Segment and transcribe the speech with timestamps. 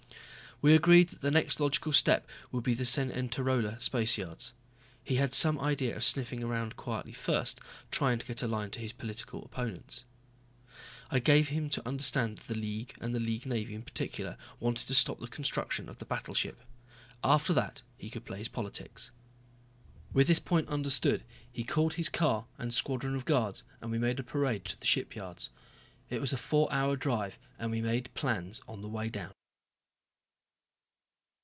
[0.63, 4.51] We agreed that the next logical step would be the Cenerentola Spaceyards.
[5.03, 8.79] He had some idea of sniffing around quietly first, trying to get a line to
[8.79, 10.03] his political opponents.
[11.09, 14.85] I gave him to understand that the League, and the League Navy in particular, wanted
[14.85, 16.61] to stop the construction of the battleship.
[17.23, 19.09] After that he could play his politics.
[20.13, 24.19] With this point understood he called his car and squadron of guards and we made
[24.19, 25.49] a parade to the shipyards.
[26.11, 29.31] It was a four hour drive and we made plans on the way down.